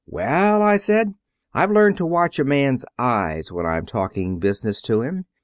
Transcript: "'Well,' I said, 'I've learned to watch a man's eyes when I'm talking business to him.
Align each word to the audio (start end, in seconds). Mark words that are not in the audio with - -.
"'Well,' 0.07 0.63
I 0.63 0.77
said, 0.77 1.13
'I've 1.53 1.69
learned 1.69 1.97
to 1.97 2.07
watch 2.07 2.39
a 2.39 2.43
man's 2.43 2.85
eyes 2.97 3.51
when 3.51 3.67
I'm 3.67 3.85
talking 3.85 4.39
business 4.39 4.81
to 4.81 5.01
him. 5.03 5.25